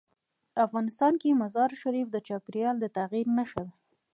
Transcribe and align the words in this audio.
افغانستان 0.65 1.13
کې 1.21 1.39
مزارشریف 1.41 2.07
د 2.11 2.17
چاپېریال 2.27 2.75
د 2.79 2.85
تغیر 2.97 3.25
نښه 3.37 3.61
ده. 3.67 3.73